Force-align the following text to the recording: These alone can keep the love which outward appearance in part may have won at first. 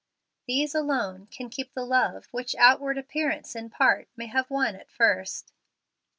These 0.47 0.73
alone 0.73 1.27
can 1.27 1.47
keep 1.51 1.75
the 1.75 1.85
love 1.85 2.25
which 2.31 2.55
outward 2.55 2.97
appearance 2.97 3.55
in 3.55 3.69
part 3.69 4.07
may 4.15 4.25
have 4.25 4.49
won 4.49 4.73
at 4.75 4.89
first. 4.89 5.53